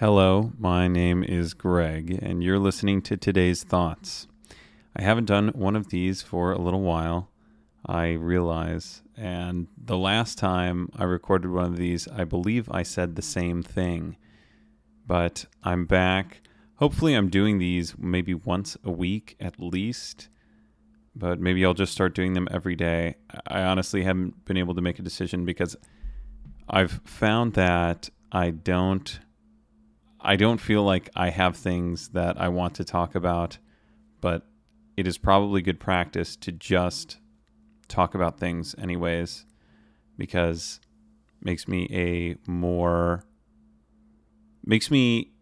Hello, 0.00 0.50
my 0.58 0.88
name 0.88 1.22
is 1.22 1.52
Greg, 1.52 2.18
and 2.22 2.42
you're 2.42 2.58
listening 2.58 3.02
to 3.02 3.18
today's 3.18 3.62
thoughts. 3.62 4.26
I 4.96 5.02
haven't 5.02 5.26
done 5.26 5.48
one 5.48 5.76
of 5.76 5.90
these 5.90 6.22
for 6.22 6.52
a 6.52 6.58
little 6.58 6.80
while, 6.80 7.28
I 7.84 8.12
realize, 8.12 9.02
and 9.14 9.66
the 9.76 9.98
last 9.98 10.38
time 10.38 10.88
I 10.96 11.04
recorded 11.04 11.50
one 11.50 11.66
of 11.66 11.76
these, 11.76 12.08
I 12.08 12.24
believe 12.24 12.66
I 12.70 12.82
said 12.82 13.14
the 13.14 13.20
same 13.20 13.62
thing. 13.62 14.16
But 15.06 15.44
I'm 15.62 15.84
back. 15.84 16.40
Hopefully, 16.76 17.12
I'm 17.12 17.28
doing 17.28 17.58
these 17.58 17.94
maybe 17.98 18.32
once 18.32 18.78
a 18.82 18.90
week 18.90 19.36
at 19.38 19.60
least, 19.60 20.30
but 21.14 21.40
maybe 21.40 21.62
I'll 21.62 21.74
just 21.74 21.92
start 21.92 22.14
doing 22.14 22.32
them 22.32 22.48
every 22.50 22.74
day. 22.74 23.16
I 23.46 23.64
honestly 23.64 24.04
haven't 24.04 24.46
been 24.46 24.56
able 24.56 24.74
to 24.76 24.80
make 24.80 24.98
a 24.98 25.02
decision 25.02 25.44
because 25.44 25.76
I've 26.70 27.02
found 27.04 27.52
that 27.52 28.08
I 28.32 28.48
don't 28.48 29.20
I 30.22 30.36
don't 30.36 30.60
feel 30.60 30.82
like 30.82 31.08
I 31.16 31.30
have 31.30 31.56
things 31.56 32.08
that 32.10 32.40
I 32.40 32.48
want 32.48 32.74
to 32.74 32.84
talk 32.84 33.14
about, 33.14 33.58
but 34.20 34.46
it 34.96 35.06
is 35.06 35.16
probably 35.16 35.62
good 35.62 35.80
practice 35.80 36.36
to 36.36 36.52
just 36.52 37.18
talk 37.88 38.14
about 38.14 38.38
things 38.38 38.74
anyways 38.78 39.46
because 40.18 40.80
makes 41.42 41.66
me 41.66 41.88
a 41.90 42.36
more 42.48 43.24
makes 44.64 44.90
me 44.90 45.32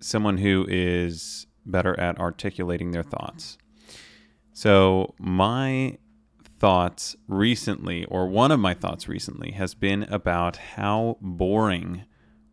someone 0.00 0.36
who 0.38 0.66
is 0.68 1.46
better 1.64 1.98
at 1.98 2.18
articulating 2.18 2.90
their 2.90 3.02
thoughts. 3.02 3.56
So, 4.52 5.14
my 5.18 5.96
thoughts 6.58 7.16
recently, 7.26 8.04
or 8.04 8.28
one 8.28 8.50
of 8.50 8.60
my 8.60 8.74
thoughts 8.74 9.08
recently, 9.08 9.52
has 9.52 9.74
been 9.74 10.02
about 10.04 10.56
how 10.56 11.16
boring 11.22 12.04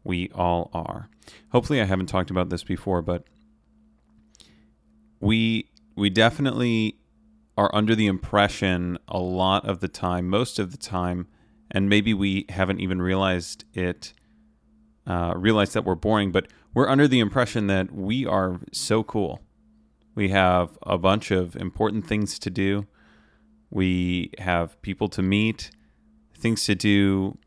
we 0.07 0.29
all 0.33 0.71
are. 0.73 1.09
Hopefully, 1.51 1.81
I 1.81 1.85
haven't 1.85 2.07
talked 2.07 2.31
about 2.31 2.49
this 2.49 2.63
before, 2.63 3.01
but 3.01 3.25
we 5.19 5.69
we 5.95 6.09
definitely 6.09 6.97
are 7.57 7.69
under 7.73 7.95
the 7.95 8.07
impression 8.07 8.97
a 9.07 9.19
lot 9.19 9.67
of 9.67 9.79
the 9.79 9.87
time, 9.87 10.29
most 10.29 10.59
of 10.59 10.71
the 10.71 10.77
time, 10.77 11.27
and 11.69 11.89
maybe 11.89 12.13
we 12.13 12.45
haven't 12.49 12.79
even 12.79 13.01
realized 13.01 13.65
it, 13.73 14.13
uh, 15.05 15.33
realized 15.35 15.73
that 15.73 15.83
we're 15.83 15.95
boring, 15.95 16.31
but 16.31 16.47
we're 16.73 16.87
under 16.87 17.07
the 17.07 17.19
impression 17.19 17.67
that 17.67 17.91
we 17.91 18.25
are 18.25 18.59
so 18.71 19.03
cool. 19.03 19.41
We 20.15 20.29
have 20.29 20.77
a 20.83 20.97
bunch 20.97 21.31
of 21.31 21.55
important 21.55 22.07
things 22.07 22.39
to 22.39 22.49
do. 22.49 22.85
We 23.69 24.31
have 24.37 24.81
people 24.81 25.09
to 25.09 25.21
meet, 25.21 25.71
things 26.35 26.63
to 26.65 26.75
do, 26.75 27.37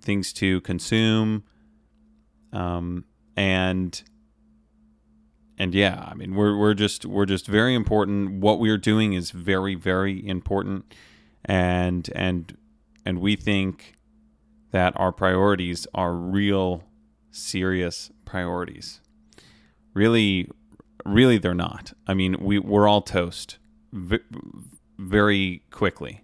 things 0.00 0.32
to 0.34 0.62
consume, 0.62 1.44
um, 2.52 3.04
and 3.36 4.02
and 5.58 5.74
yeah, 5.74 6.06
I 6.10 6.14
mean 6.14 6.34
we're 6.34 6.56
we're 6.56 6.74
just 6.74 7.04
we're 7.04 7.26
just 7.26 7.46
very 7.46 7.74
important. 7.74 8.40
What 8.40 8.58
we're 8.60 8.78
doing 8.78 9.12
is 9.12 9.30
very 9.30 9.74
very 9.74 10.26
important, 10.26 10.92
and 11.44 12.08
and 12.14 12.56
and 13.04 13.20
we 13.20 13.36
think 13.36 13.96
that 14.70 14.92
our 14.96 15.12
priorities 15.12 15.86
are 15.94 16.14
real 16.14 16.84
serious 17.30 18.10
priorities. 18.24 19.00
Really, 19.94 20.48
really, 21.04 21.38
they're 21.38 21.54
not. 21.54 21.92
I 22.06 22.14
mean, 22.14 22.36
we 22.40 22.58
we're 22.58 22.88
all 22.88 23.02
toast 23.02 23.58
very 24.98 25.62
quickly 25.70 26.22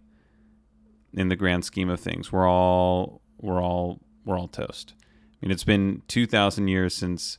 in 1.12 1.28
the 1.28 1.36
grand 1.36 1.64
scheme 1.64 1.88
of 1.88 2.00
things. 2.00 2.30
We're 2.30 2.48
all 2.48 3.22
we're 3.40 3.62
all 3.62 4.00
we're 4.24 4.38
all 4.38 4.48
toast. 4.48 4.94
Mean, 5.42 5.50
it's 5.50 5.64
been 5.64 6.02
2,000 6.08 6.68
years 6.68 6.94
since 6.94 7.38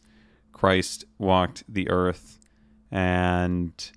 Christ 0.51 1.05
walked 1.17 1.63
the 1.67 1.89
earth, 1.89 2.39
and 2.91 3.91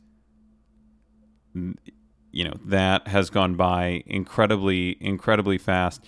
you 1.54 2.44
know 2.44 2.54
that 2.64 3.08
has 3.08 3.30
gone 3.30 3.56
by 3.56 4.02
incredibly, 4.06 4.96
incredibly 5.00 5.58
fast. 5.58 6.04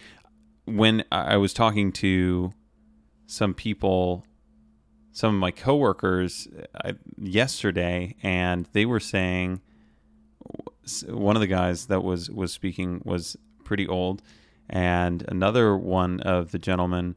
When 0.65 1.05
I 1.11 1.37
was 1.37 1.53
talking 1.53 1.91
to 1.93 2.53
some 3.27 3.55
people, 3.55 4.25
some 5.11 5.35
of 5.35 5.41
my 5.41 5.51
coworkers 5.51 6.49
uh, 6.85 6.93
yesterday, 7.19 8.17
and 8.23 8.69
they 8.73 8.85
were 8.85 9.01
saying 9.01 9.61
one 11.09 11.37
of 11.37 11.41
the 11.41 11.47
guys 11.47 11.87
that 11.87 12.03
was 12.03 12.31
was 12.31 12.53
speaking 12.53 13.01
was 13.05 13.37
pretty 13.65 13.87
old, 13.87 14.23
and 14.69 15.25
another 15.29 15.77
one 15.77 16.21
of 16.21 16.53
the 16.53 16.59
gentlemen 16.59 17.17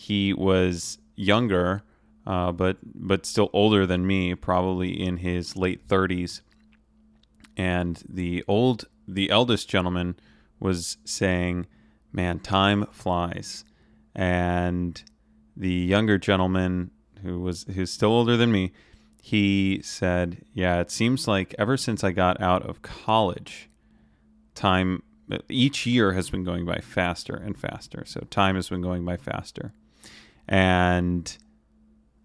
he 0.00 0.32
was 0.32 0.96
younger, 1.14 1.82
uh, 2.26 2.50
but 2.52 2.78
but 2.82 3.26
still 3.26 3.50
older 3.52 3.84
than 3.84 4.06
me, 4.06 4.34
probably 4.34 4.98
in 4.98 5.18
his 5.18 5.56
late 5.56 5.82
thirties. 5.86 6.40
And 7.54 8.02
the 8.08 8.42
old, 8.48 8.86
the 9.06 9.28
eldest 9.28 9.68
gentleman 9.68 10.16
was 10.58 10.96
saying, 11.04 11.66
"Man, 12.12 12.38
time 12.38 12.86
flies," 12.90 13.64
and 14.14 15.02
the 15.54 15.68
younger 15.68 16.16
gentleman, 16.16 16.92
who 17.22 17.40
was 17.40 17.66
who's 17.74 17.92
still 17.92 18.12
older 18.12 18.38
than 18.38 18.50
me, 18.50 18.72
he 19.20 19.82
said, 19.84 20.42
"Yeah, 20.54 20.80
it 20.80 20.90
seems 20.90 21.28
like 21.28 21.54
ever 21.58 21.76
since 21.76 22.02
I 22.02 22.12
got 22.12 22.40
out 22.40 22.62
of 22.62 22.80
college, 22.80 23.68
time." 24.54 25.02
Each 25.48 25.86
year 25.86 26.14
has 26.14 26.28
been 26.28 26.42
going 26.42 26.64
by 26.64 26.80
faster 26.80 27.36
and 27.36 27.56
faster. 27.56 28.02
So 28.04 28.26
time 28.30 28.56
has 28.56 28.68
been 28.68 28.82
going 28.82 29.04
by 29.04 29.16
faster 29.16 29.72
and 30.50 31.38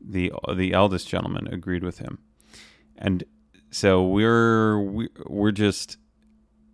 the 0.01 0.33
the 0.53 0.73
eldest 0.73 1.07
gentleman 1.07 1.47
agreed 1.47 1.83
with 1.83 1.99
him, 1.99 2.17
and 2.97 3.23
so 3.69 4.03
we're 4.03 4.79
we're 5.27 5.51
just 5.51 5.97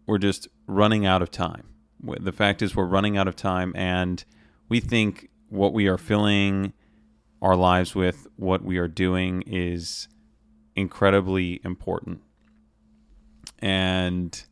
we're 0.08 0.18
just 0.18 0.48
running 0.66 1.06
out 1.06 1.22
of 1.22 1.30
time. 1.30 1.68
The 2.04 2.32
fact 2.32 2.64
is, 2.64 2.76
we're 2.76 2.86
running 2.86 3.18
out 3.18 3.28
of 3.28 3.36
time, 3.36 3.74
and 3.76 4.24
we 4.70 4.80
think 4.80 5.30
what 5.50 5.74
we 5.74 5.88
are 5.88 6.00
filling 6.00 6.74
our 7.42 7.56
lives 7.56 7.94
with, 7.94 8.28
what 8.38 8.64
we 8.64 8.78
are 8.78 8.88
doing, 8.88 9.44
is 9.46 10.08
incredibly 10.76 11.60
important 11.64 12.22
and 13.60 14.44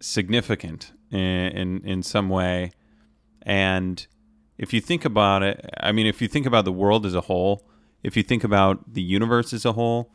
significant 0.00 0.92
in, 1.10 1.18
in, 1.18 1.84
in 1.84 2.02
some 2.02 2.28
way, 2.28 2.70
and 3.42 4.06
if 4.60 4.74
you 4.74 4.80
think 4.82 5.06
about 5.06 5.42
it, 5.42 5.70
I 5.78 5.90
mean, 5.90 6.06
if 6.06 6.20
you 6.20 6.28
think 6.28 6.44
about 6.44 6.66
the 6.66 6.72
world 6.72 7.06
as 7.06 7.14
a 7.14 7.22
whole, 7.22 7.66
if 8.02 8.14
you 8.14 8.22
think 8.22 8.44
about 8.44 8.92
the 8.92 9.00
universe 9.00 9.54
as 9.54 9.64
a 9.64 9.72
whole, 9.72 10.12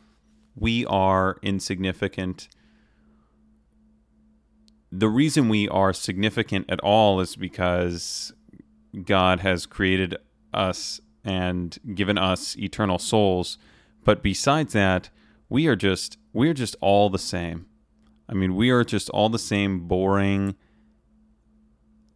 we 0.55 0.85
are 0.85 1.39
insignificant. 1.41 2.47
The 4.91 5.09
reason 5.09 5.49
we 5.49 5.67
are 5.69 5.93
significant 5.93 6.69
at 6.69 6.79
all 6.81 7.19
is 7.21 7.35
because 7.35 8.33
God 9.03 9.39
has 9.39 9.65
created 9.65 10.15
us 10.53 11.01
and 11.23 11.75
given 11.95 12.19
us 12.19 12.55
eternal 12.55 12.99
souls. 12.99 13.57
But 14.03 14.21
besides 14.21 14.73
that, 14.73 15.09
we 15.49 15.65
are 15.65 15.75
just 15.75 16.19
we 16.33 16.49
are 16.49 16.53
just 16.53 16.75
all 16.81 17.09
the 17.09 17.17
same. 17.17 17.65
I 18.29 18.35
mean, 18.35 18.55
we 18.55 18.69
are 18.69 18.83
just 18.83 19.09
all 19.09 19.29
the 19.29 19.39
same 19.39 19.87
boring, 19.87 20.53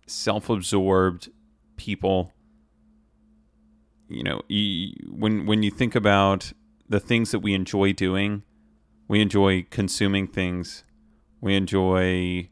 self-absorbed 0.06 1.30
people 1.80 2.32
you 4.08 4.24
know 4.24 4.42
when 5.10 5.46
when 5.46 5.64
you 5.64 5.72
think 5.72 5.96
about 5.96 6.52
the 6.88 7.00
things 7.00 7.32
that 7.32 7.40
we 7.40 7.54
enjoy 7.54 7.94
doing 7.94 8.44
we 9.10 9.22
enjoy 9.22 9.66
consuming 9.72 10.28
things. 10.28 10.86
We 11.42 11.56
enjoy 11.56 12.48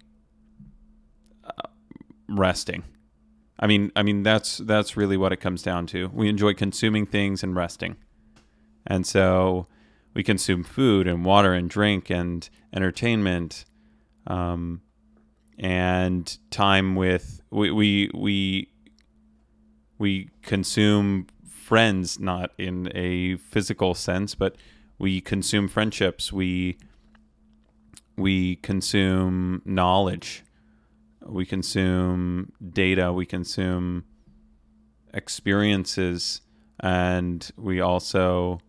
uh, 1.46 1.70
resting. 2.28 2.84
I 3.60 3.66
mean 3.66 3.92
i 3.96 4.04
mean 4.04 4.22
that's 4.22 4.58
that's 4.58 4.96
really 4.98 5.18
what 5.18 5.32
it 5.32 5.38
comes 5.38 5.62
down 5.62 5.88
to. 5.88 6.10
We 6.14 6.28
enjoy 6.28 6.56
consuming 6.56 7.06
things 7.06 7.44
and 7.44 7.56
resting. 7.56 7.96
And 8.86 9.06
so 9.06 9.68
we 10.14 10.24
consume 10.24 10.64
food 10.64 11.08
and 11.08 11.24
water 11.24 11.54
and 11.54 11.70
drink 11.70 12.10
and 12.10 12.50
entertainment 12.74 13.66
um, 14.26 14.82
and 15.60 16.38
time 16.50 16.96
with 16.96 17.42
we, 17.52 17.72
we 17.72 18.12
we 18.14 18.72
we 19.98 20.30
consume 20.42 21.28
friends 21.48 22.20
not 22.20 22.52
in 22.58 22.90
a 22.96 23.36
physical 23.38 23.94
sense 23.94 24.36
but 24.36 24.56
we 25.00 25.22
consume 25.22 25.68
friendships. 25.68 26.34
We 26.34 26.78
we 28.16 28.56
consume 28.58 29.62
knowledge. 29.64 30.44
We 31.24 31.46
consume 31.46 32.52
data. 32.72 33.14
We 33.14 33.26
consume 33.26 34.06
experiences. 35.14 36.42
And 36.80 37.50
we 37.58 37.80
also 37.82 38.60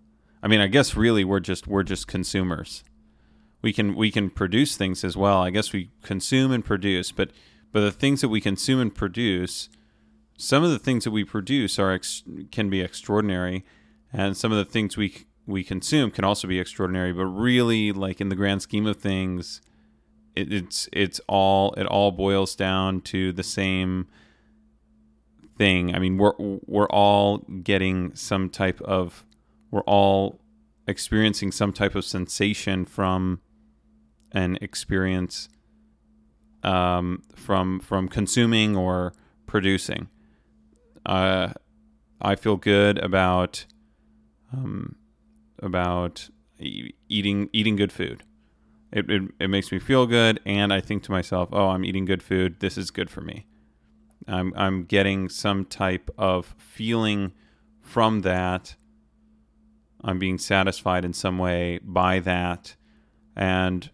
i 0.41 0.47
mean 0.47 0.61
i 0.61 0.69
guess 0.69 0.95
really 0.95 1.25
we're 1.25 1.41
just 1.41 1.67
we're 1.67 1.83
just 1.83 2.07
consumers. 2.07 2.85
We 3.61 3.73
can 3.73 3.95
we 3.95 4.11
can 4.11 4.31
produce 4.31 4.77
things 4.77 5.03
as 5.03 5.17
well. 5.17 5.39
I 5.43 5.51
guess 5.51 5.73
we 5.73 5.91
consume 6.03 6.53
and 6.53 6.65
produce 6.65 7.11
but 7.13 7.31
but 7.73 7.81
the 7.81 7.93
things 7.93 8.21
that 8.21 8.29
we 8.29 8.41
consume 8.41 8.81
and 8.81 8.95
produce 8.95 9.69
some 10.39 10.63
of 10.63 10.71
the 10.71 10.79
things 10.79 11.05
that 11.05 11.11
we 11.11 11.25
produce 11.25 11.79
are 11.79 11.93
ex- 11.93 12.23
can 12.53 12.71
be 12.71 12.81
extraordinary, 12.81 13.67
and 14.13 14.37
some 14.37 14.53
of 14.53 14.59
the 14.59 14.65
things 14.65 14.97
we 14.97 15.27
we 15.47 15.65
consume 15.65 16.11
can 16.11 16.25
also 16.25 16.47
be 16.47 16.61
extraordinary. 16.61 17.13
But 17.13 17.27
really, 17.27 17.93
like 17.93 18.21
in 18.21 18.29
the 18.29 18.37
grand 18.37 18.63
scheme 18.63 18.87
of 18.87 18.97
things, 18.97 19.61
it, 20.37 20.53
it's 20.53 20.89
it's 20.93 21.21
all 21.27 21.75
it 21.75 21.87
all 21.87 22.13
boils 22.13 22.55
down 22.55 23.01
to 23.03 23.33
the 23.33 23.43
same 23.43 24.07
thing. 25.57 25.95
I 25.95 25.99
mean, 25.99 26.17
we're 26.17 26.35
we're 26.39 26.89
all 26.89 27.39
getting 27.39 28.15
some 28.15 28.49
type 28.49 28.81
of 28.83 29.25
we're 29.73 29.81
all 29.83 30.41
experiencing 30.87 31.51
some 31.51 31.73
type 31.73 31.97
of 31.97 32.05
sensation 32.05 32.85
from 32.85 33.41
an 34.31 34.57
experience 34.61 35.49
um, 36.63 37.25
from 37.35 37.81
from 37.81 38.09
consuming 38.09 38.77
or 38.77 39.13
producing. 39.47 40.09
Uh, 41.09 41.55
I 42.21 42.35
feel 42.35 42.57
good 42.57 42.99
about 42.99 43.65
um, 44.53 44.97
about 45.61 46.29
eating 46.59 47.49
eating 47.53 47.77
good 47.77 47.93
food. 47.93 48.25
It, 48.93 49.11
it, 49.11 49.23
it 49.41 49.49
makes 49.49 49.71
me 49.71 49.79
feel 49.79 50.07
good, 50.07 50.41
and 50.47 50.73
I 50.73 50.81
think 50.81 51.03
to 51.05 51.11
myself, 51.11 51.49
"Oh, 51.53 51.69
I'm 51.69 51.85
eating 51.85 52.05
good 52.05 52.23
food. 52.23 52.61
This 52.61 52.77
is 52.77 52.91
good 52.91 53.11
for 53.11 53.23
me." 53.23 53.47
I'm 54.27 54.53
I'm 54.55 54.85
getting 54.85 55.31
some 55.31 55.65
type 55.65 56.11
of 56.19 56.55
feeling 56.59 57.33
from 57.81 58.21
that. 58.21 58.77
I'm 60.05 60.19
being 60.19 60.39
satisfied 60.39 61.05
in 61.05 61.15
some 61.15 61.39
way 61.39 61.81
by 61.83 62.21
that, 62.21 62.77
and 63.35 63.91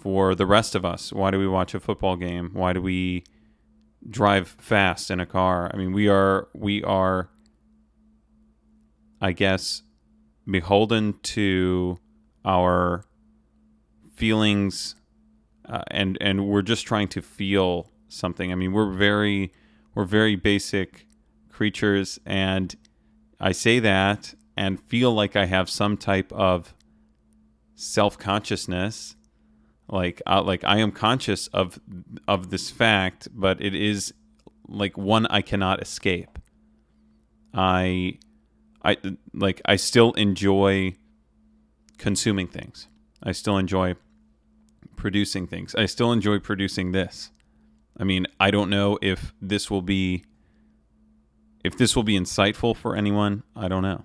for 0.00 0.34
the 0.34 0.46
rest 0.46 0.74
of 0.74 0.84
us, 0.84 1.12
why 1.12 1.30
do 1.30 1.38
we 1.38 1.48
watch 1.48 1.74
a 1.74 1.80
football 1.80 2.16
game? 2.16 2.50
Why 2.52 2.72
do 2.72 2.80
we 2.80 3.24
drive 4.08 4.48
fast 4.58 5.10
in 5.10 5.20
a 5.20 5.26
car? 5.26 5.70
I 5.72 5.76
mean, 5.76 5.92
we 5.92 6.08
are 6.08 6.48
we 6.54 6.82
are 6.84 7.30
I 9.20 9.32
guess 9.32 9.82
beholden 10.50 11.18
to 11.22 11.98
our 12.44 13.04
feelings 14.14 14.94
uh, 15.68 15.82
and 15.88 16.18
and 16.20 16.46
we're 16.46 16.62
just 16.62 16.86
trying 16.86 17.08
to 17.08 17.22
feel 17.22 17.90
something. 18.08 18.50
I 18.50 18.54
mean, 18.54 18.72
we're 18.72 18.90
very 18.90 19.52
we're 19.94 20.04
very 20.04 20.36
basic 20.36 21.06
creatures 21.48 22.18
and 22.24 22.74
I 23.38 23.52
say 23.52 23.78
that 23.80 24.34
and 24.56 24.80
feel 24.80 25.12
like 25.12 25.36
I 25.36 25.46
have 25.46 25.70
some 25.70 25.96
type 25.96 26.32
of 26.32 26.74
self-consciousness 27.74 29.16
like 29.90 30.22
uh, 30.26 30.42
like 30.42 30.64
I 30.64 30.78
am 30.78 30.92
conscious 30.92 31.48
of 31.48 31.78
of 32.28 32.50
this 32.50 32.70
fact, 32.70 33.28
but 33.32 33.60
it 33.60 33.74
is 33.74 34.14
like 34.68 34.96
one 34.96 35.26
I 35.26 35.42
cannot 35.42 35.82
escape. 35.82 36.38
I 37.52 38.18
I 38.84 38.96
like 39.34 39.60
I 39.64 39.76
still 39.76 40.12
enjoy 40.12 40.96
consuming 41.98 42.46
things. 42.46 42.86
I 43.22 43.32
still 43.32 43.58
enjoy 43.58 43.96
producing 44.96 45.46
things. 45.46 45.74
I 45.74 45.86
still 45.86 46.12
enjoy 46.12 46.38
producing 46.38 46.92
this. 46.92 47.30
I 47.98 48.04
mean, 48.04 48.26
I 48.38 48.50
don't 48.50 48.70
know 48.70 48.98
if 49.02 49.34
this 49.42 49.70
will 49.70 49.82
be 49.82 50.24
if 51.64 51.76
this 51.76 51.96
will 51.96 52.04
be 52.04 52.18
insightful 52.18 52.76
for 52.76 52.94
anyone. 52.94 53.42
I 53.56 53.66
don't 53.66 53.82
know. 53.82 54.04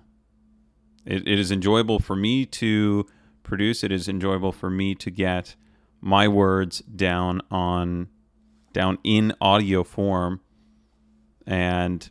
It, 1.06 1.26
it 1.28 1.38
is 1.38 1.52
enjoyable 1.52 2.00
for 2.00 2.16
me 2.16 2.44
to 2.46 3.06
produce. 3.44 3.84
It 3.84 3.92
is 3.92 4.08
enjoyable 4.08 4.50
for 4.50 4.68
me 4.68 4.96
to 4.96 5.10
get 5.10 5.54
my 6.00 6.28
words 6.28 6.80
down 6.80 7.40
on 7.50 8.08
down 8.72 8.98
in 9.02 9.34
audio 9.40 9.82
form 9.82 10.40
and 11.46 12.10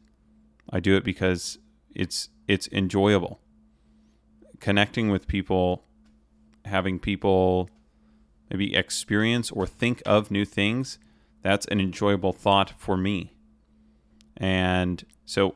I 0.69 0.79
do 0.79 0.95
it 0.95 1.03
because 1.03 1.57
it's 1.93 2.29
it's 2.47 2.67
enjoyable. 2.71 3.39
Connecting 4.59 5.09
with 5.09 5.27
people, 5.27 5.83
having 6.65 6.99
people 6.99 7.69
maybe 8.49 8.75
experience 8.75 9.51
or 9.51 9.65
think 9.65 10.01
of 10.05 10.31
new 10.31 10.45
things, 10.45 10.99
that's 11.41 11.65
an 11.67 11.79
enjoyable 11.79 12.33
thought 12.33 12.73
for 12.77 12.97
me. 12.97 13.33
And 14.37 15.03
so 15.25 15.55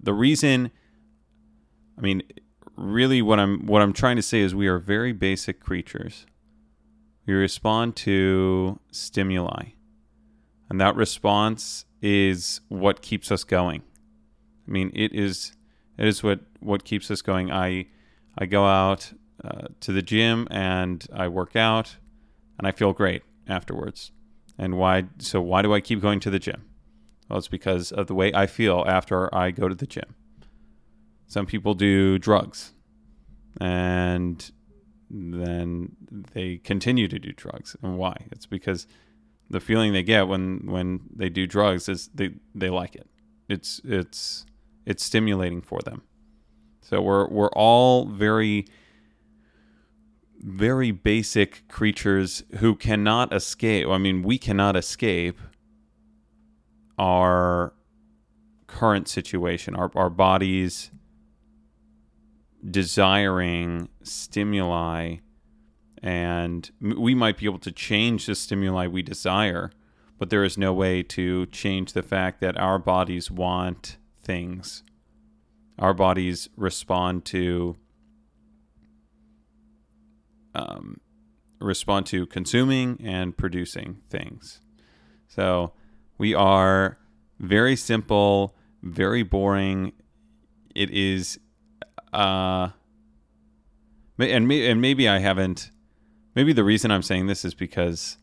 the 0.00 0.12
reason 0.12 0.70
I 1.96 2.00
mean 2.00 2.22
really 2.76 3.22
what 3.22 3.38
I'm 3.38 3.66
what 3.66 3.82
I'm 3.82 3.92
trying 3.92 4.16
to 4.16 4.22
say 4.22 4.40
is 4.40 4.54
we 4.54 4.68
are 4.68 4.78
very 4.78 5.12
basic 5.12 5.60
creatures 5.60 6.26
we 7.28 7.34
respond 7.34 7.94
to 7.94 8.80
stimuli. 8.90 9.64
And 10.70 10.80
that 10.80 10.96
response 10.96 11.84
is 12.00 12.62
what 12.68 13.02
keeps 13.02 13.30
us 13.30 13.44
going. 13.44 13.82
I 14.66 14.70
mean, 14.70 14.90
it 14.94 15.12
is 15.12 15.52
it 15.98 16.06
is 16.06 16.22
what 16.22 16.40
what 16.60 16.84
keeps 16.84 17.10
us 17.10 17.20
going. 17.20 17.52
I 17.52 17.86
I 18.38 18.46
go 18.46 18.64
out 18.64 19.12
uh, 19.44 19.68
to 19.80 19.92
the 19.92 20.00
gym 20.00 20.48
and 20.50 21.06
I 21.12 21.28
work 21.28 21.54
out 21.54 21.96
and 22.56 22.66
I 22.66 22.72
feel 22.72 22.94
great 22.94 23.22
afterwards. 23.46 24.10
And 24.56 24.78
why 24.78 25.04
so 25.18 25.42
why 25.42 25.60
do 25.60 25.74
I 25.74 25.80
keep 25.80 26.00
going 26.00 26.20
to 26.20 26.30
the 26.30 26.38
gym? 26.38 26.64
Well, 27.28 27.38
it's 27.38 27.48
because 27.48 27.92
of 27.92 28.06
the 28.06 28.14
way 28.14 28.32
I 28.32 28.46
feel 28.46 28.84
after 28.86 29.32
I 29.34 29.50
go 29.50 29.68
to 29.68 29.74
the 29.74 29.86
gym. 29.86 30.14
Some 31.26 31.44
people 31.44 31.74
do 31.74 32.18
drugs 32.18 32.72
and 33.60 34.50
then 35.10 35.96
they 36.10 36.58
continue 36.58 37.08
to 37.08 37.18
do 37.18 37.32
drugs. 37.32 37.76
And 37.82 37.96
why? 37.96 38.26
It's 38.30 38.46
because 38.46 38.86
the 39.50 39.60
feeling 39.60 39.92
they 39.92 40.02
get 40.02 40.28
when 40.28 40.66
when 40.66 41.00
they 41.14 41.28
do 41.28 41.46
drugs 41.46 41.88
is 41.88 42.08
they 42.14 42.30
they 42.54 42.70
like 42.70 42.94
it. 42.94 43.08
It's 43.48 43.80
it's 43.84 44.44
it's 44.84 45.04
stimulating 45.04 45.62
for 45.62 45.80
them. 45.80 46.02
So 46.82 47.00
we're 47.00 47.28
we're 47.28 47.50
all 47.50 48.06
very 48.06 48.66
very 50.40 50.92
basic 50.92 51.66
creatures 51.68 52.44
who 52.58 52.76
cannot 52.76 53.32
escape. 53.32 53.88
I 53.88 53.98
mean, 53.98 54.22
we 54.22 54.38
cannot 54.38 54.76
escape 54.76 55.38
our 56.98 57.72
current 58.66 59.08
situation. 59.08 59.74
Our 59.74 59.90
our 59.94 60.10
bodies 60.10 60.90
desiring 62.68 63.88
stimuli 64.02 65.16
and 66.02 66.70
we 66.80 67.14
might 67.14 67.36
be 67.38 67.46
able 67.46 67.58
to 67.58 67.72
change 67.72 68.26
the 68.26 68.34
stimuli 68.34 68.86
we 68.86 69.02
desire 69.02 69.70
but 70.18 70.30
there 70.30 70.44
is 70.44 70.58
no 70.58 70.72
way 70.72 71.02
to 71.02 71.46
change 71.46 71.92
the 71.92 72.02
fact 72.02 72.40
that 72.40 72.58
our 72.58 72.78
bodies 72.78 73.30
want 73.30 73.96
things. 74.22 74.82
Our 75.78 75.94
bodies 75.94 76.48
respond 76.56 77.24
to 77.26 77.76
um, 80.54 81.00
respond 81.60 82.06
to 82.06 82.26
consuming 82.26 83.00
and 83.04 83.36
producing 83.36 83.98
things. 84.10 84.60
So 85.28 85.72
we 86.18 86.34
are 86.34 86.98
very 87.38 87.76
simple 87.76 88.56
very 88.82 89.24
boring. 89.24 89.92
It 90.74 90.90
is 90.90 91.40
uh, 92.12 92.70
and 94.18 94.50
and 94.50 94.80
maybe 94.80 95.08
I 95.08 95.18
haven't. 95.18 95.70
Maybe 96.34 96.52
the 96.52 96.64
reason 96.64 96.90
I'm 96.90 97.02
saying 97.02 97.26
this 97.26 97.44
is 97.44 97.54
because 97.54 98.18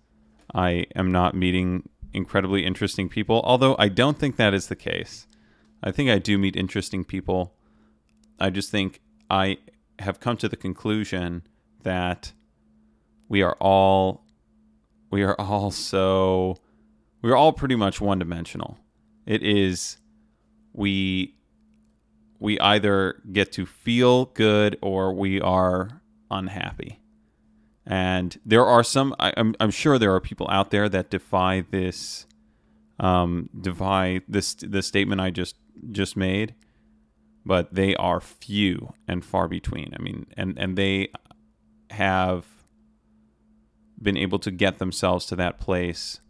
I 0.53 0.85
am 0.95 1.11
not 1.11 1.35
meeting 1.35 1.89
incredibly 2.13 2.65
interesting 2.65 3.09
people. 3.09 3.41
Although 3.43 3.75
I 3.77 3.89
don't 3.89 4.17
think 4.17 4.37
that 4.37 4.53
is 4.53 4.67
the 4.67 4.75
case. 4.75 5.27
I 5.83 5.91
think 5.91 6.09
I 6.09 6.17
do 6.17 6.37
meet 6.37 6.55
interesting 6.55 7.03
people. 7.03 7.53
I 8.39 8.49
just 8.49 8.71
think 8.71 9.01
I 9.29 9.57
have 9.99 10.19
come 10.19 10.37
to 10.37 10.49
the 10.49 10.55
conclusion 10.55 11.43
that 11.83 12.33
we 13.29 13.41
are 13.41 13.55
all 13.59 14.23
we 15.11 15.23
are 15.23 15.39
all 15.39 15.71
so 15.71 16.57
we're 17.21 17.35
all 17.35 17.53
pretty 17.53 17.75
much 17.75 18.01
one 18.01 18.19
dimensional. 18.19 18.77
It 19.25 19.43
is 19.43 19.97
we 20.73 21.35
we 22.45 22.59
either 22.59 23.23
get 23.33 23.51
to 23.51 23.65
feel 23.65 24.25
good 24.25 24.77
or 24.79 25.11
we 25.11 25.41
are 25.41 26.03
unhappy. 26.29 26.99
And 27.87 28.39
there 28.45 28.63
are 28.63 28.83
some, 28.83 29.15
I, 29.19 29.29
am 29.29 29.33
I'm, 29.37 29.55
I'm 29.61 29.71
sure 29.71 29.97
there 29.97 30.13
are 30.13 30.19
people 30.19 30.47
out 30.51 30.69
there 30.69 30.87
that 30.87 31.09
defy 31.09 31.65
this, 31.71 32.27
um, 32.99 33.49
defy 33.59 34.21
this 34.27 34.53
the 34.53 34.83
statement 34.83 35.21
I 35.21 35.31
just 35.31 35.55
just 35.91 36.15
made, 36.15 36.53
but 37.43 37.73
they 37.73 37.95
are 37.95 38.21
few 38.21 38.93
and 39.07 39.25
far 39.25 39.47
between. 39.47 39.95
I 39.97 40.01
mean, 40.01 40.27
and 40.37 40.57
and 40.59 40.77
they 40.77 41.09
have 41.89 42.45
been 43.99 44.17
able 44.17 44.39
to 44.39 44.51
get 44.51 44.77
themselves 44.77 45.25
to 45.27 45.35
that 45.37 45.59
place, 45.59 46.21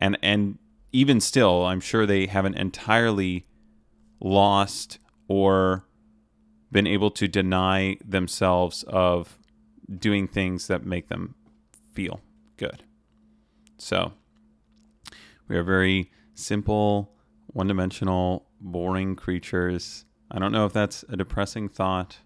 and 0.00 0.18
and 0.20 0.58
even 0.92 1.20
still, 1.20 1.64
I'm 1.64 1.80
sure 1.80 2.06
they 2.06 2.26
haven't 2.26 2.56
entirely 2.56 3.46
lost 4.20 4.98
or 5.28 5.84
been 6.72 6.86
able 6.86 7.10
to 7.12 7.28
deny 7.28 7.96
themselves 8.04 8.82
of 8.84 9.38
doing 9.98 10.26
things 10.26 10.66
that 10.66 10.84
make 10.84 11.08
them 11.08 11.34
feel 11.92 12.20
good. 12.56 12.82
So 13.78 14.12
we 15.46 15.56
are 15.56 15.62
very 15.62 16.10
simple, 16.34 17.12
one 17.46 17.68
dimensional, 17.68 18.46
boring 18.60 19.16
creatures. 19.16 20.04
I 20.30 20.38
don't 20.38 20.52
know 20.52 20.66
if 20.66 20.72
that's 20.72 21.04
a 21.08 21.16
depressing 21.16 21.68
thought. 21.68 22.18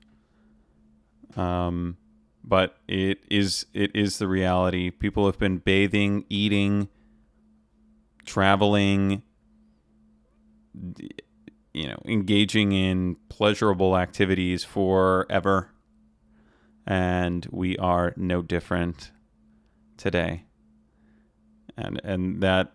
Um, 1.37 1.97
but 2.44 2.76
it 2.88 3.18
is 3.30 3.66
it 3.73 3.94
is 3.94 4.18
the 4.18 4.26
reality. 4.26 4.90
People 4.90 5.26
have 5.26 5.38
been 5.38 5.59
bathing, 5.59 6.25
eating, 6.28 6.88
traveling, 8.25 9.23
you 11.75 11.87
know, 11.87 11.99
engaging 12.05 12.73
in 12.73 13.17
pleasurable 13.29 13.97
activities 13.97 14.64
forever. 14.64 15.71
And 16.87 17.47
we 17.50 17.76
are 17.79 18.12
no 18.17 18.43
different 18.43 19.12
today. 19.97 20.45
And 21.76 22.00
and 22.05 22.43
that 22.43 22.73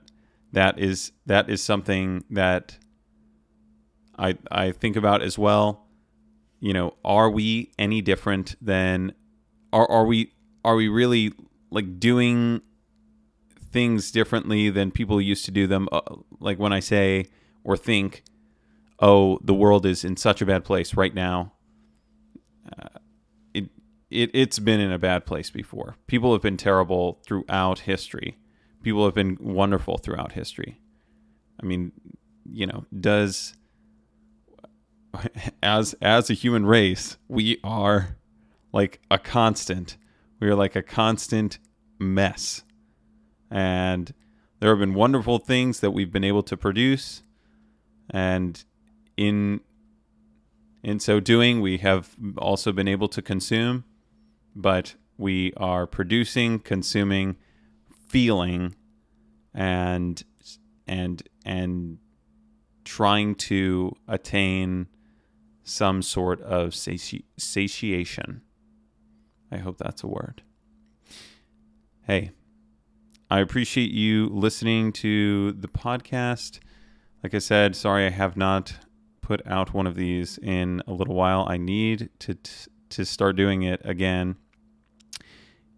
that 0.53 0.79
is 0.79 1.11
that 1.25 1.49
is 1.49 1.61
something 1.61 2.23
that 2.31 2.77
I 4.17 4.37
I 4.49 4.71
think 4.71 4.95
about 4.95 5.21
as 5.21 5.37
well. 5.37 5.85
You 6.59 6.73
know, 6.73 6.95
are 7.05 7.29
we 7.29 7.71
any 7.77 8.01
different 8.01 8.55
than 8.61 9.13
are 9.71 9.89
are 9.89 10.05
we 10.05 10.33
are 10.63 10.75
we 10.75 10.87
really 10.87 11.33
like 11.69 11.99
doing 11.99 12.61
things 13.71 14.09
differently 14.11 14.69
than 14.69 14.89
people 14.89 15.21
used 15.21 15.45
to 15.45 15.51
do 15.51 15.67
them? 15.67 15.87
Uh, 15.91 16.01
like 16.39 16.57
when 16.57 16.73
I 16.73 16.79
say 16.79 17.27
or 17.63 17.77
think, 17.77 18.23
oh, 18.99 19.39
the 19.43 19.53
world 19.53 19.85
is 19.85 20.03
in 20.03 20.17
such 20.17 20.41
a 20.41 20.45
bad 20.45 20.63
place 20.63 20.95
right 20.95 21.13
now. 21.13 21.53
Uh, 22.71 22.99
it 23.53 23.69
it 24.09 24.31
it's 24.33 24.59
been 24.59 24.79
in 24.79 24.91
a 24.91 24.99
bad 24.99 25.25
place 25.25 25.49
before. 25.49 25.95
People 26.07 26.33
have 26.33 26.41
been 26.41 26.57
terrible 26.57 27.21
throughout 27.25 27.79
history. 27.79 28.37
People 28.83 29.05
have 29.05 29.15
been 29.15 29.37
wonderful 29.39 29.97
throughout 29.97 30.33
history. 30.33 30.79
I 31.61 31.65
mean, 31.65 31.91
you 32.51 32.65
know, 32.65 32.85
does 32.97 33.53
as 35.63 35.95
as 36.01 36.29
a 36.29 36.33
human 36.33 36.65
race, 36.65 37.17
we 37.27 37.59
are 37.63 38.17
like 38.73 38.99
a 39.09 39.17
constant. 39.17 39.97
We 40.39 40.47
are 40.47 40.55
like 40.55 40.75
a 40.75 40.83
constant 40.83 41.59
mess. 41.99 42.63
And 43.49 44.13
there 44.59 44.69
have 44.69 44.79
been 44.79 44.93
wonderful 44.93 45.39
things 45.39 45.79
that 45.79 45.91
we've 45.91 46.11
been 46.11 46.23
able 46.23 46.43
to 46.43 46.57
produce 46.57 47.23
and 48.09 48.63
in 49.17 49.59
in 50.83 50.99
so 50.99 51.19
doing 51.19 51.59
we 51.59 51.77
have 51.79 52.15
also 52.37 52.71
been 52.71 52.87
able 52.87 53.07
to 53.07 53.21
consume 53.21 53.83
but 54.55 54.95
we 55.17 55.51
are 55.57 55.85
producing 55.85 56.59
consuming 56.59 57.35
feeling 58.07 58.75
and 59.53 60.23
and 60.87 61.27
and 61.45 61.97
trying 62.85 63.35
to 63.35 63.91
attain 64.07 64.87
some 65.63 66.01
sort 66.01 66.39
of 66.41 66.73
sati- 66.73 67.25
satiation 67.37 68.41
I 69.51 69.57
hope 69.57 69.77
that's 69.77 70.03
a 70.03 70.07
word. 70.07 70.41
Hey, 72.03 72.31
I 73.29 73.39
appreciate 73.39 73.91
you 73.91 74.27
listening 74.27 74.91
to 74.93 75.53
the 75.53 75.67
podcast. 75.67 76.59
Like 77.23 77.33
I 77.33 77.39
said, 77.39 77.75
sorry 77.75 78.05
I 78.05 78.09
have 78.09 78.35
not 78.35 78.73
put 79.27 79.45
out 79.45 79.73
one 79.73 79.85
of 79.85 79.95
these 79.95 80.37
in 80.37 80.81
a 80.87 80.93
little 80.93 81.13
while. 81.13 81.45
I 81.49 81.57
need 81.57 82.09
to 82.19 82.37
to 82.89 83.03
start 83.03 83.35
doing 83.35 83.63
it 83.63 83.81
again. 83.83 84.37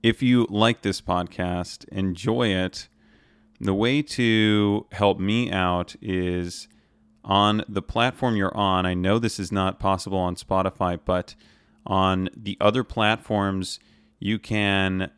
If 0.04 0.22
you 0.22 0.46
like 0.52 0.84
this 0.84 1.02
podcast, 1.02 1.90
enjoy 1.90 2.50
it. 2.50 2.88
The 3.60 3.74
way 3.74 4.04
to 4.04 4.86
help 4.92 5.20
me 5.20 5.52
out 5.52 5.96
is 6.00 6.68
on 7.24 7.64
the 7.68 7.82
platform 7.82 8.36
you're 8.36 8.56
on. 8.56 8.86
I 8.86 8.94
know 8.94 9.18
this 9.18 9.40
is 9.40 9.52
not 9.52 9.80
possible 9.80 10.20
on 10.20 10.36
Spotify, 10.36 11.00
but 11.04 11.34
on 11.88 12.30
the 12.38 12.56
other 12.62 12.84
platforms, 12.84 13.80
you 14.20 14.38
can 14.38 15.10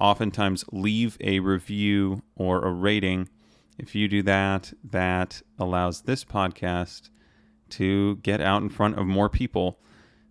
oftentimes 0.00 0.64
leave 0.72 1.16
a 1.20 1.38
review 1.38 2.24
or 2.34 2.66
a 2.66 2.72
rating. 2.72 3.28
If 3.78 3.94
you 3.94 4.08
do 4.08 4.24
that, 4.24 4.72
that 4.82 5.40
allows 5.56 6.00
this 6.00 6.24
podcast 6.24 7.10
to 7.70 8.16
get 8.16 8.40
out 8.40 8.62
in 8.62 8.68
front 8.68 8.98
of 8.98 9.06
more 9.06 9.28
people. 9.28 9.78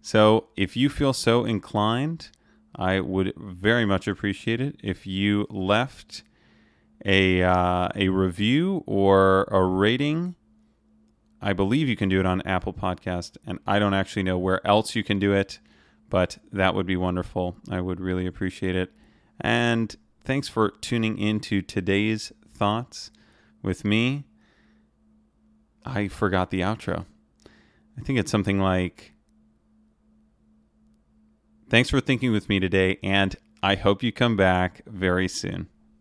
So 0.01 0.49
if 0.55 0.77
you 0.77 0.89
feel 0.89 1.13
so 1.13 1.45
inclined, 1.45 2.29
I 2.75 2.99
would 2.99 3.33
very 3.37 3.85
much 3.85 4.07
appreciate 4.07 4.61
it 4.61 4.75
if 4.83 5.07
you 5.07 5.47
left 5.49 6.23
a 7.05 7.43
uh, 7.43 7.89
a 7.95 8.09
review 8.09 8.83
or 8.85 9.47
a 9.51 9.63
rating. 9.63 10.35
I 11.41 11.53
believe 11.53 11.87
you 11.87 11.95
can 11.95 12.09
do 12.09 12.19
it 12.19 12.25
on 12.25 12.41
Apple 12.41 12.73
Podcast, 12.73 13.37
and 13.45 13.59
I 13.67 13.77
don't 13.79 13.93
actually 13.93 14.23
know 14.23 14.37
where 14.37 14.65
else 14.65 14.95
you 14.95 15.03
can 15.03 15.19
do 15.19 15.33
it 15.33 15.59
but 16.09 16.37
that 16.51 16.75
would 16.75 16.85
be 16.85 16.95
wonderful. 16.95 17.57
I 17.69 17.81
would 17.81 17.99
really 17.99 18.25
appreciate 18.25 18.75
it. 18.75 18.91
And 19.41 19.95
thanks 20.23 20.47
for 20.47 20.69
tuning 20.69 21.17
in 21.17 21.39
to 21.41 21.61
today's 21.61 22.31
thoughts 22.53 23.11
with 23.61 23.83
me. 23.83 24.25
I 25.83 26.07
forgot 26.07 26.51
the 26.51 26.61
outro. 26.61 27.05
I 27.97 28.01
think 28.01 28.19
it's 28.19 28.31
something 28.31 28.59
like 28.59 29.15
Thanks 31.67 31.89
for 31.89 31.99
thinking 31.99 32.31
with 32.31 32.47
me 32.47 32.59
today, 32.59 32.99
and 33.01 33.35
I 33.63 33.75
hope 33.75 34.03
you 34.03 34.11
come 34.11 34.37
back 34.37 34.83
very 34.85 35.27
soon. 35.27 35.67